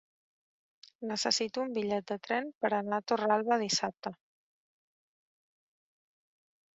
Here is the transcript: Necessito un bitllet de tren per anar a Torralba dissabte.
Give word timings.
Necessito 1.09 1.65
un 1.65 1.75
bitllet 1.75 2.07
de 2.11 2.17
tren 2.27 2.49
per 2.65 2.71
anar 2.77 2.99
a 3.01 3.05
Torralba 3.11 3.57
dissabte. 3.65 4.15